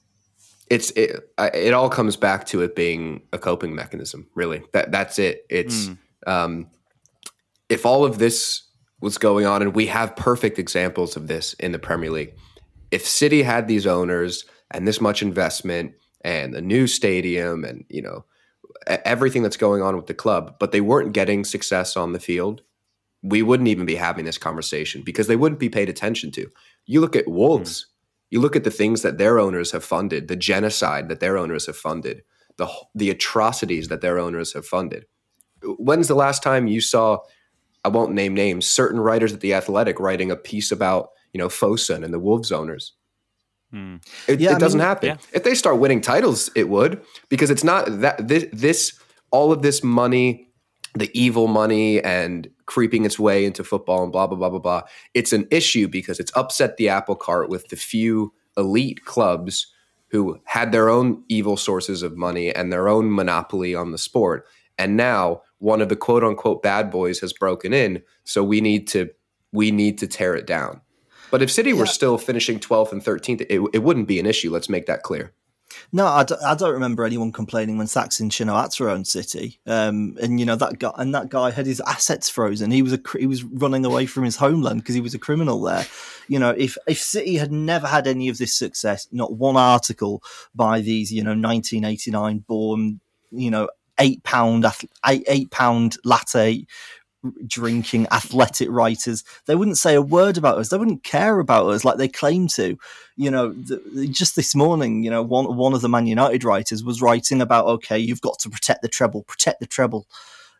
[0.68, 4.26] it's it, it all comes back to it being a coping mechanism.
[4.34, 5.46] Really, that that's it.
[5.48, 5.98] It's mm.
[6.26, 6.66] um,
[7.68, 8.62] if all of this
[9.00, 12.34] was going on, and we have perfect examples of this in the Premier League,
[12.90, 18.02] if City had these owners and this much investment and a new stadium and you
[18.02, 18.24] know
[18.86, 22.62] everything that's going on with the club, but they weren't getting success on the field,
[23.22, 26.50] we wouldn't even be having this conversation because they wouldn't be paid attention to.
[26.86, 27.86] You look at Wolves, mm.
[28.30, 31.66] you look at the things that their owners have funded, the genocide that their owners
[31.66, 32.22] have funded,
[32.56, 35.06] the the atrocities that their owners have funded.
[35.62, 37.18] When's the last time you saw
[37.84, 41.48] I won't name names, certain writers at the Athletic writing a piece about you know
[41.48, 42.92] Fosun and the Wolves owners.
[43.76, 43.96] Hmm.
[44.26, 45.08] It, yeah, it doesn't mean, happen.
[45.08, 45.16] Yeah.
[45.34, 48.98] If they start winning titles, it would because it's not that this, this
[49.30, 50.48] all of this money,
[50.94, 54.82] the evil money, and creeping its way into football and blah blah blah blah blah.
[55.12, 59.66] It's an issue because it's upset the apple cart with the few elite clubs
[60.08, 64.46] who had their own evil sources of money and their own monopoly on the sport.
[64.78, 68.02] And now one of the quote unquote bad boys has broken in.
[68.24, 69.10] So we need to
[69.52, 70.80] we need to tear it down.
[71.30, 71.76] But if City yeah.
[71.76, 74.50] were still finishing 12th and 13th, it, it wouldn't be an issue.
[74.50, 75.32] Let's make that clear.
[75.92, 79.60] No, I d- I don't remember anyone complaining when Thaksin Shinawatra owned City.
[79.66, 82.70] Um, and you know that guy and that guy had his assets frozen.
[82.70, 85.60] He was a he was running away from his homeland because he was a criminal
[85.60, 85.86] there.
[86.28, 90.22] You know, if if City had never had any of this success, not one article
[90.54, 94.64] by these you know 1989 born you know eight pound
[95.06, 96.66] eight, eight pound latte
[97.46, 99.24] drinking athletic writers.
[99.46, 100.68] They wouldn't say a word about us.
[100.68, 102.78] They wouldn't care about us like they claim to.
[103.16, 106.84] You know the, just this morning you know one one of the man united writers
[106.84, 110.06] was writing about okay you've got to protect the treble protect the treble.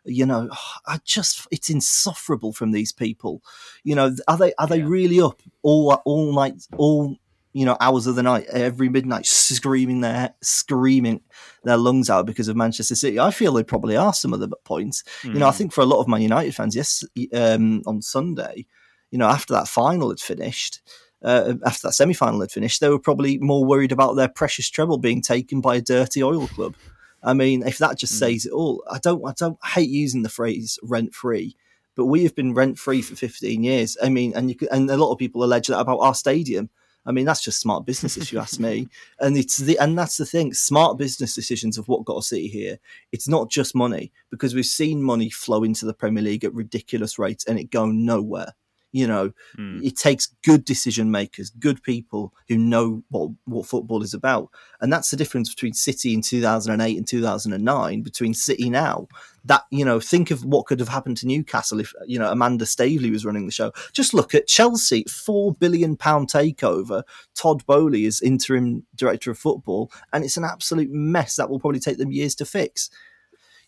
[0.03, 0.49] You know
[0.85, 3.43] i just it's insufferable from these people.
[3.83, 4.87] You know are they are they yeah.
[4.87, 7.17] really up all all night all
[7.57, 11.21] you know hours of the night every midnight screaming their screaming
[11.63, 13.19] their lungs out because of Manchester City.
[13.19, 15.03] I feel they probably are some of them at points.
[15.23, 15.33] Mm.
[15.33, 15.57] You know, I hmm.
[15.57, 18.67] think for a lot of Man United fans, yes, um, on Sunday,
[19.09, 20.81] you know, after that final had finished.
[21.23, 24.99] Uh, after that semi-final had finished, they were probably more worried about their precious treble
[24.99, 26.75] being taken by a dirty oil club.
[27.23, 28.19] I mean, if that just mm.
[28.19, 31.57] says it all, I don't, I don't hate using the phrase rent free,
[31.95, 33.97] but we have been rent free for 15 years.
[34.01, 36.69] I mean, and you could, and a lot of people allege that about our stadium.
[37.07, 38.87] I mean, that's just smart business, if you ask me.
[39.19, 40.53] And it's the and that's the thing.
[40.53, 42.77] Smart business decisions of what got us here.
[43.11, 47.17] It's not just money because we've seen money flow into the Premier League at ridiculous
[47.17, 48.53] rates and it go nowhere.
[48.93, 49.83] You know, mm.
[49.83, 54.49] it takes good decision makers, good people who know what, what football is about.
[54.79, 59.07] And that's the difference between City in 2008 and 2009, between City now.
[59.43, 62.65] That, you know, think of what could have happened to Newcastle if, you know, Amanda
[62.65, 63.71] Staveley was running the show.
[63.93, 67.03] Just look at Chelsea, £4 billion takeover.
[67.35, 71.79] Todd Boehly is interim director of football, and it's an absolute mess that will probably
[71.79, 72.89] take them years to fix.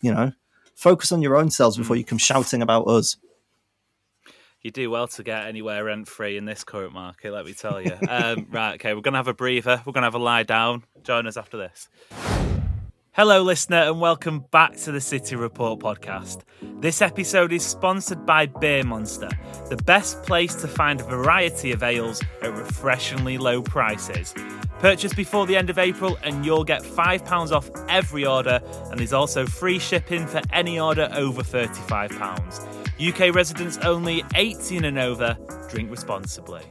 [0.02, 0.32] You know,
[0.74, 3.16] focus on your own selves before you come shouting about us
[4.62, 7.80] you do well to get anywhere rent free in this current market, let me tell
[7.80, 7.92] you.
[8.08, 9.82] Um, right, okay, we're going to have a breather.
[9.86, 10.84] We're going to have a lie down.
[11.02, 11.88] Join us after this.
[13.12, 16.42] Hello, listener, and welcome back to the City Report podcast.
[16.80, 19.30] This episode is sponsored by Beer Monster,
[19.68, 24.32] the best place to find a variety of ales at refreshingly low prices.
[24.78, 29.12] Purchase before the end of April, and you'll get £5 off every order, and there's
[29.12, 32.79] also free shipping for any order over £35.
[33.00, 35.36] UK residents only 18 and over.
[35.70, 36.62] Drink responsibly.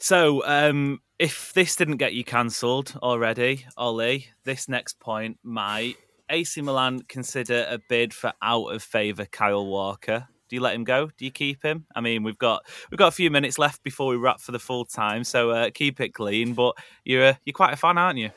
[0.00, 5.96] So, um, if this didn't get you cancelled already, Ollie, this next point might.
[6.28, 10.26] AC Milan consider a bid for out of favour Kyle Walker.
[10.48, 11.06] Do you let him go?
[11.16, 11.86] Do you keep him?
[11.94, 14.58] I mean, we've got we've got a few minutes left before we wrap for the
[14.58, 16.54] full time, so uh, keep it clean.
[16.54, 18.30] But you're uh, you're quite a fan, aren't you?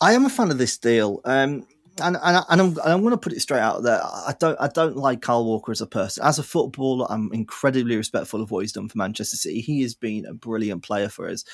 [0.00, 1.20] I am a fan of this deal.
[1.24, 1.66] Um,
[2.00, 4.00] and and, and I'm, I'm going to put it straight out there.
[4.02, 6.24] I don't I don't like Kyle Walker as a person.
[6.24, 9.60] As a footballer, I'm incredibly respectful of what he's done for Manchester City.
[9.60, 11.44] He has been a brilliant player for us.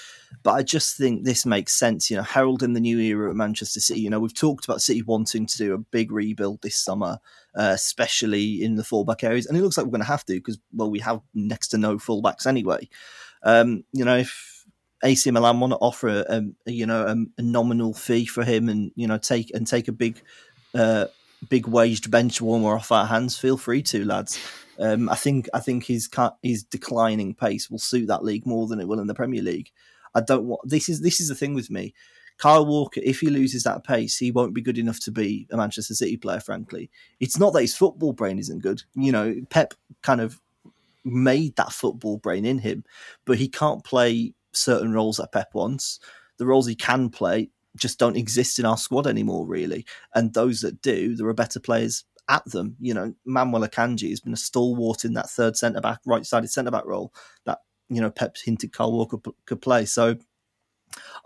[0.42, 2.10] But I just think this makes sense.
[2.10, 4.00] You know, heralding the new era at Manchester City.
[4.00, 7.18] You know, we've talked about City wanting to do a big rebuild this summer,
[7.54, 10.34] uh, especially in the fullback areas, and it looks like we're going to have to
[10.34, 12.88] because well, we have next to no fullbacks anyway.
[13.42, 14.53] Um, you know, if
[15.04, 18.68] AC Milan want to offer a, a you know a, a, nominal fee for him
[18.68, 20.20] and you know take and take a big
[20.74, 21.06] uh,
[21.48, 24.38] big waged bench warmer off our hands, feel free to lads.
[24.78, 26.08] Um, I think I think his
[26.42, 29.70] his declining pace will suit that league more than it will in the Premier League.
[30.14, 31.94] I don't want this is this is the thing with me.
[32.36, 35.56] Kyle Walker, if he loses that pace, he won't be good enough to be a
[35.56, 36.40] Manchester City player.
[36.40, 36.90] Frankly,
[37.20, 38.82] it's not that his football brain isn't good.
[38.94, 40.40] You know, Pep kind of
[41.04, 42.84] made that football brain in him,
[43.24, 46.00] but he can't play certain roles that Pep wants.
[46.38, 49.84] The roles he can play just don't exist in our squad anymore, really.
[50.14, 52.76] And those that do, there are better players at them.
[52.80, 56.50] You know, Manuel Akanji has been a stalwart in that third centre back, right sided
[56.50, 57.12] centre back role
[57.46, 59.84] that, you know, Pep hinted Kyle Walker could play.
[59.84, 60.16] So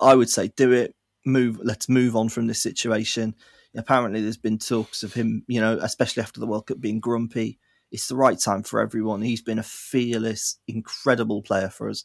[0.00, 3.34] I would say do it, move, let's move on from this situation.
[3.76, 7.58] Apparently, there's been talks of him, you know, especially after the World Cup being grumpy.
[7.92, 9.22] It's the right time for everyone.
[9.22, 12.02] He's been a fearless, incredible player for us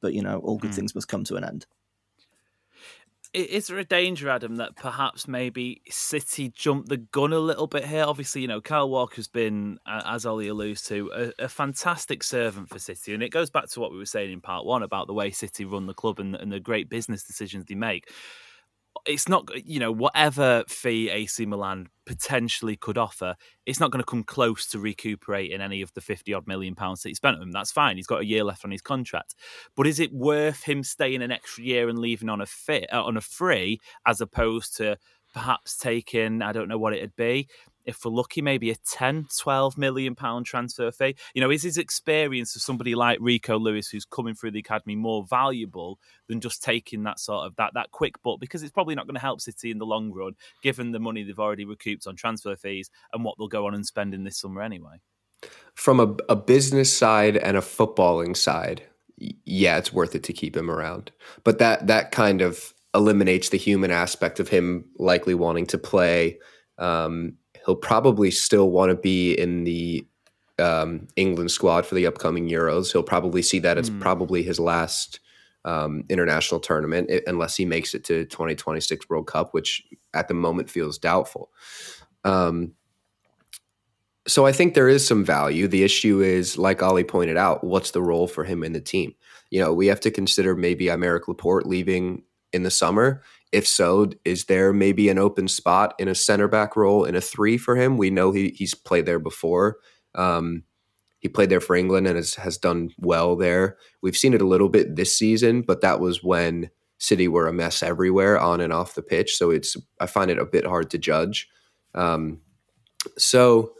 [0.00, 0.74] but you know, all good mm.
[0.74, 1.66] things must come to an end.
[3.32, 7.84] Is there a danger, Adam, that perhaps maybe City jumped the gun a little bit
[7.84, 8.02] here?
[8.02, 12.80] Obviously, you know, Kyle Walker's been, as Oli alludes to, a, a, fantastic servant for
[12.80, 13.14] City.
[13.14, 15.30] And it goes back to what we were saying in part one about the way
[15.30, 18.10] City run the club and, and the great business decisions they make
[19.06, 24.10] it's not you know whatever fee AC Milan potentially could offer, it's not going to
[24.10, 27.42] come close to recuperating any of the fifty odd million pounds that he spent on
[27.42, 27.52] him.
[27.52, 27.96] That's fine.
[27.96, 29.34] He's got a year left on his contract,
[29.76, 33.02] but is it worth him staying an extra year and leaving on a fit uh,
[33.02, 34.98] on a free as opposed to
[35.32, 37.48] perhaps taking I don't know what it'd be
[37.84, 41.16] if we're lucky, maybe a 10, 12 million pound transfer fee.
[41.34, 44.96] You know, is his experience of somebody like Rico Lewis, who's coming through the academy,
[44.96, 48.94] more valuable than just taking that sort of that that quick but because it's probably
[48.94, 52.06] not going to help City in the long run, given the money they've already recouped
[52.06, 55.00] on transfer fees and what they'll go on and spend in this summer anyway.
[55.74, 58.82] From a, a business side and a footballing side,
[59.16, 61.10] yeah, it's worth it to keep him around.
[61.44, 66.38] But that that kind of eliminates the human aspect of him likely wanting to play
[66.78, 70.06] um, he'll probably still want to be in the
[70.58, 72.92] um, England squad for the upcoming Euros.
[72.92, 74.00] He'll probably see that as mm.
[74.00, 75.20] probably his last
[75.64, 79.82] um, international tournament, unless he makes it to 2026 World Cup, which
[80.14, 81.50] at the moment feels doubtful.
[82.24, 82.72] Um,
[84.26, 85.66] so I think there is some value.
[85.66, 89.14] The issue is, like Oli pointed out, what's the role for him in the team?
[89.50, 93.22] You know, we have to consider maybe Aymeric Laporte leaving in the summer.
[93.52, 97.20] If so, is there maybe an open spot in a center back role in a
[97.20, 97.96] three for him?
[97.96, 99.78] We know he, he's played there before.
[100.14, 100.64] Um,
[101.18, 103.76] he played there for England and has, has done well there.
[104.02, 107.52] We've seen it a little bit this season, but that was when City were a
[107.52, 109.36] mess everywhere on and off the pitch.
[109.36, 111.48] So it's I find it a bit hard to judge.
[111.94, 112.40] Um,
[113.18, 113.72] so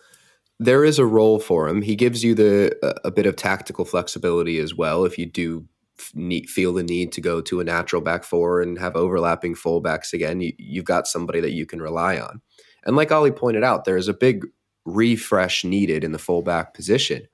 [0.58, 1.82] there is a role for him.
[1.82, 5.66] He gives you the a, a bit of tactical flexibility as well if you do
[6.00, 10.40] feel the need to go to a natural back four and have overlapping fullbacks again,
[10.40, 12.40] you, you've got somebody that you can rely on.
[12.84, 14.46] And like Oli pointed out, there is a big
[14.84, 17.28] refresh needed in the fullback position.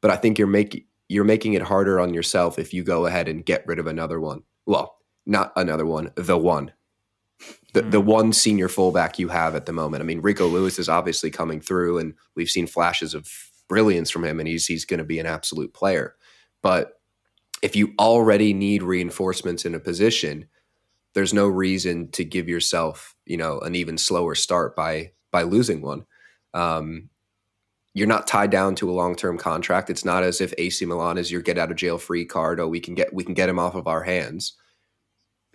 [0.00, 3.28] But I think you're making you're making it harder on yourself if you go ahead
[3.28, 4.42] and get rid of another one.
[4.66, 6.72] Well, not another one, the one.
[7.74, 7.90] The, mm.
[7.90, 10.02] the one senior fullback you have at the moment.
[10.02, 13.28] I mean, Rico Lewis is obviously coming through, and we've seen flashes of
[13.68, 16.14] brilliance from him, and he's he's going to be an absolute player.
[16.62, 16.95] But
[17.62, 20.46] if you already need reinforcements in a position,
[21.14, 25.80] there's no reason to give yourself, you know, an even slower start by by losing
[25.80, 26.04] one.
[26.54, 27.08] Um,
[27.94, 29.88] you're not tied down to a long term contract.
[29.88, 32.60] It's not as if AC Milan is your get out of jail free card.
[32.60, 34.52] Oh, we can get we can get him off of our hands.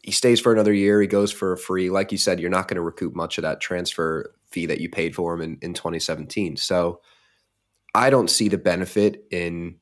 [0.02, 1.00] He stays for another year.
[1.00, 1.92] He goes for a free.
[1.92, 4.90] Like you said, you're not going to recoup much of that transfer fee that you
[4.90, 6.58] paid for him in, in 2017.
[6.58, 7.02] So
[7.94, 9.76] I don't see the benefit in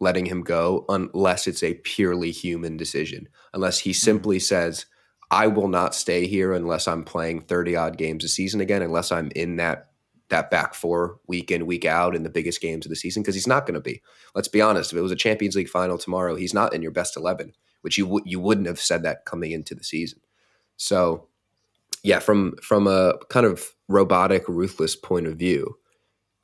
[0.00, 3.28] letting him go unless it's a purely human decision.
[3.52, 4.04] Unless he mm-hmm.
[4.04, 4.42] simply mm-hmm.
[4.42, 4.86] says,
[5.30, 9.10] I will not stay here unless I'm playing 30 odd games a season again, unless
[9.10, 9.90] I'm in that
[10.30, 13.34] that back four week in week out in the biggest games of the season because
[13.34, 14.02] he's not going to be.
[14.34, 14.92] Let's be honest.
[14.92, 17.98] If it was a Champions League final tomorrow, he's not in your best eleven, which
[17.98, 20.20] you would you wouldn't have said that coming into the season.
[20.76, 21.28] So,
[22.02, 25.76] yeah, from from a kind of robotic, ruthless point of view,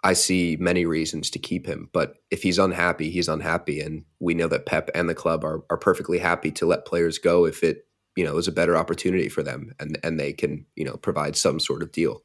[0.03, 1.90] I see many reasons to keep him.
[1.92, 5.62] But if he's unhappy, he's unhappy, and we know that Pep and the club are
[5.70, 7.86] are perfectly happy to let players go if it
[8.16, 11.36] you know is a better opportunity for them and and they can you know provide
[11.36, 12.22] some sort of deal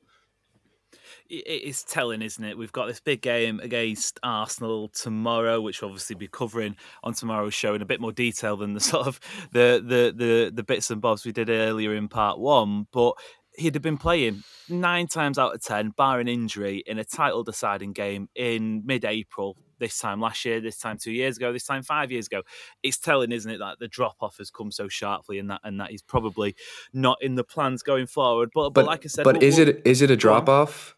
[1.28, 2.58] it's telling, isn't it?
[2.58, 7.56] We've got this big game against Arsenal tomorrow, which we'll obviously be covering on tomorrow's
[7.56, 9.20] show in a bit more detail than the sort of
[9.52, 12.86] the the the, the bits and bobs we did earlier in part one.
[12.92, 13.16] But
[13.58, 17.94] he'd have been playing nine times out of ten, barring injury, in a title deciding
[17.94, 19.58] game in mid April.
[19.78, 22.44] This time last year, this time two years ago, this time five years ago.
[22.82, 25.80] It's telling, isn't it, that the drop off has come so sharply, and that and
[25.80, 26.56] that he's probably
[26.94, 28.52] not in the plans going forward.
[28.54, 30.96] But but, but like I said, but is it is it a drop off?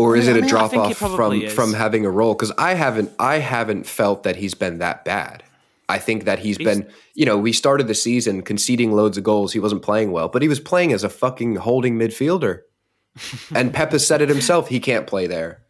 [0.00, 1.52] or is it a drop off from is.
[1.52, 2.34] from having a role?
[2.34, 5.42] Because I haven't I haven't felt that he's been that bad.
[5.90, 9.24] I think that he's, he's been, you know, we started the season conceding loads of
[9.24, 9.52] goals.
[9.52, 12.60] He wasn't playing well, but he was playing as a fucking holding midfielder.
[13.54, 14.68] and Pep has said it himself.
[14.68, 15.62] He can't play there.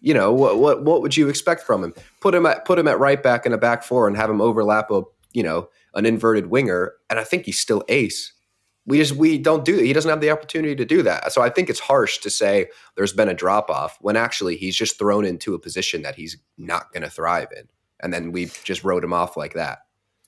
[0.00, 0.58] You know what?
[0.58, 1.94] What what would you expect from him?
[2.20, 4.40] Put him at put him at right back in a back four and have him
[4.40, 5.02] overlap a
[5.32, 8.32] you know an inverted winger, and I think he's still ace
[8.86, 11.50] we just we don't do he doesn't have the opportunity to do that so i
[11.50, 15.24] think it's harsh to say there's been a drop off when actually he's just thrown
[15.24, 17.68] into a position that he's not going to thrive in
[18.02, 19.78] and then we just wrote him off like that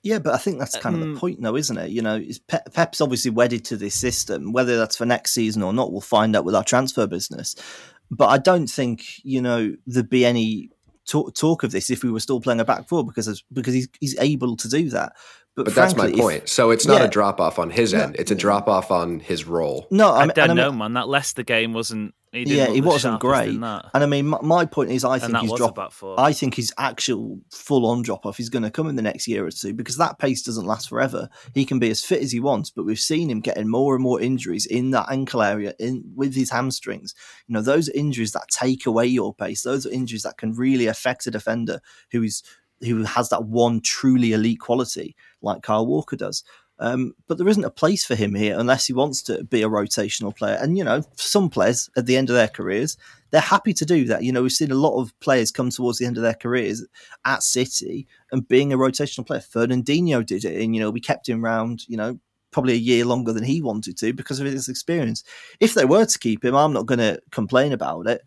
[0.03, 1.19] yeah, but I think that's kind of the mm.
[1.19, 1.91] point, though, isn't it?
[1.91, 2.23] You know,
[2.73, 4.53] Pep's obviously wedded to this system.
[4.53, 7.57] Whether that's for next season or not, we'll find out with our transfer business.
[8.11, 10.71] But I don't think you know there'd be any
[11.07, 13.89] talk, talk of this if we were still playing a back four because because he's
[14.01, 15.14] he's able to do that.
[15.57, 16.43] But, but frankly, that's my point.
[16.45, 18.93] If, so it's not yeah, a drop off on his end; it's a drop off
[18.93, 19.89] on his role.
[19.91, 20.93] No, I, I don't know, man.
[20.93, 22.14] That Leicester game wasn't.
[22.33, 23.51] Yeah, he wasn't great.
[23.95, 25.79] And I mean, my, my point is, I and think he's drop.
[26.18, 29.26] I think his actual full on drop off is going to come in the next
[29.29, 31.29] year or two because that pace doesn't last forever.
[31.55, 34.03] He can be as fit as he wants, but we've seen him getting more and
[34.03, 37.14] more injuries in that ankle area, in with his hamstrings.
[37.47, 39.62] You know, those injuries that take away your pace.
[39.62, 42.43] Those are injuries that can really affect a defender who is
[42.81, 46.45] who has that one truly elite quality like Kyle Walker does.
[46.81, 49.68] Um, but there isn't a place for him here unless he wants to be a
[49.68, 50.57] rotational player.
[50.61, 52.97] And you know, some players at the end of their careers,
[53.31, 54.22] they're happy to do that.
[54.22, 56.87] You know, we've seen a lot of players come towards the end of their careers
[57.24, 59.41] at City and being a rotational player.
[59.41, 61.85] Fernandinho did it, and you know, we kept him around.
[61.89, 62.18] You know,
[62.51, 65.22] probably a year longer than he wanted to because of his experience.
[65.61, 68.22] If they were to keep him, I'm not going to complain about it.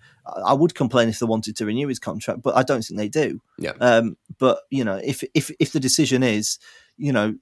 [0.45, 3.09] I would complain if they wanted to renew his contract, but I don't think they
[3.09, 3.41] do.
[3.57, 3.73] Yeah.
[3.81, 6.59] Um, but you know, if if if the decision is,
[6.97, 7.35] you know,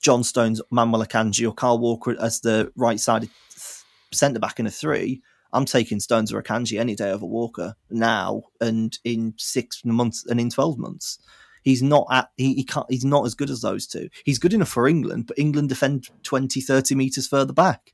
[0.00, 3.30] John Stones, Manuel Akanji, or Kyle Walker as the right sided
[4.12, 5.22] centre back in a three,
[5.52, 10.40] I'm taking Stones or Akanji any day over Walker now and in six months and
[10.40, 11.18] in twelve months.
[11.62, 14.08] He's not at he, he can't he's not as good as those two.
[14.24, 17.92] He's good enough for England, but England defend 20, 30 meters further back.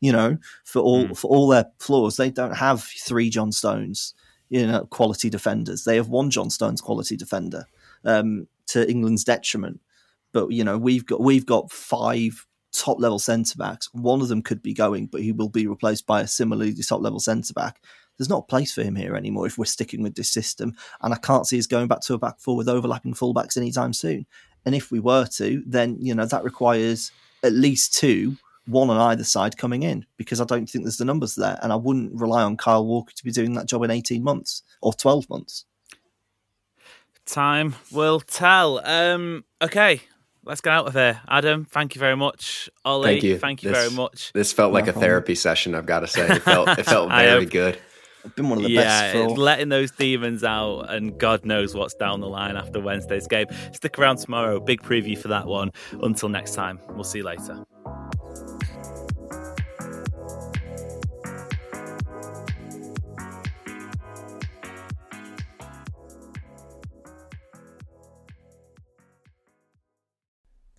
[0.00, 1.16] You know, for all mm.
[1.16, 4.14] for all their flaws, they don't have three John Stones,
[4.48, 5.84] you know, quality defenders.
[5.84, 7.66] They have one John Stones quality defender
[8.04, 9.80] um, to England's detriment.
[10.32, 13.88] But you know, we've got we've got five top level centre backs.
[13.92, 17.02] One of them could be going, but he will be replaced by a similarly top
[17.02, 17.80] level centre back
[18.18, 20.74] there's not a place for him here anymore if we're sticking with this system.
[21.00, 23.92] And I can't see us going back to a back four with overlapping fullbacks anytime
[23.92, 24.26] soon.
[24.64, 27.10] And if we were to, then you know that requires
[27.42, 31.04] at least two, one on either side coming in because I don't think there's the
[31.04, 33.90] numbers there, and I wouldn't rely on Kyle Walker to be doing that job in
[33.90, 35.64] 18 months or 12 months.
[37.26, 38.84] Time will tell.
[38.86, 40.02] Um, okay,
[40.44, 41.20] let's get out of here.
[41.28, 42.68] Adam, thank you very much.
[42.84, 44.32] Oli, thank you, thank you this, very much.
[44.32, 46.26] This felt like no a therapy session, I've got to say.
[46.28, 47.78] It felt, it felt very good.
[48.24, 49.16] I've been one of the yeah, best.
[49.16, 53.46] Yeah, letting those demons out, and God knows what's down the line after Wednesday's game.
[53.72, 54.60] Stick around tomorrow.
[54.60, 55.72] Big preview for that one.
[56.02, 57.64] Until next time, we'll see you later.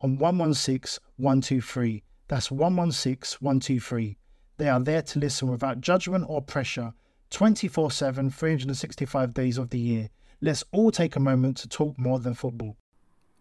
[0.00, 2.02] on 116 123.
[2.28, 4.16] That's 116 123.
[4.56, 6.92] They are there to listen without judgment or pressure
[7.30, 10.10] 24 7, 365 days of the year.
[10.40, 12.76] Let's all take a moment to talk more than football.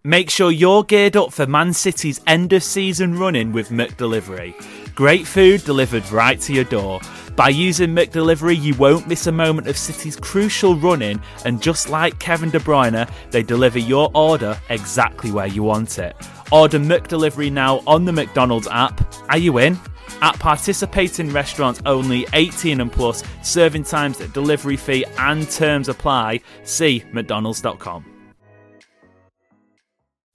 [0.06, 4.54] Make sure you're geared up for Man City's end of season running with McDelivery.
[4.96, 7.00] Great food delivered right to your door.
[7.38, 12.20] By using McDelivery, you won't miss a moment of City's crucial running, and just like
[12.20, 16.16] Kevin De Bruyne, they deliver your order exactly where you want it.
[16.54, 19.04] Order McDelivery now on the McDonald's app.
[19.30, 19.78] Are you in?
[20.22, 26.42] At participating restaurants only 18 and plus, serving times, delivery fee, and terms apply.
[26.64, 28.06] See McDonald's.com.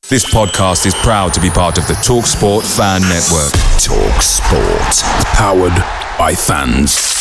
[0.09, 3.53] This podcast is proud to be part of the TalkSport Fan Network.
[3.79, 5.05] Talk Sport.
[5.35, 5.77] Powered
[6.19, 7.18] by fans.